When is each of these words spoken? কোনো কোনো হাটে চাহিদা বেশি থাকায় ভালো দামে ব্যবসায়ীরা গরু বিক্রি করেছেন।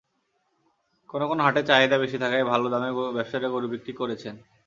কোনো 1.09 1.25
কোনো 1.31 1.41
হাটে 1.43 1.61
চাহিদা 1.69 1.97
বেশি 2.03 2.17
থাকায় 2.23 2.45
ভালো 2.51 2.65
দামে 2.73 2.89
ব্যবসায়ীরা 3.15 3.49
গরু 3.55 3.67
বিক্রি 3.73 3.93
করেছেন। 3.99 4.35